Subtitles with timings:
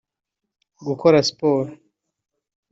[0.87, 1.71] gukora siporo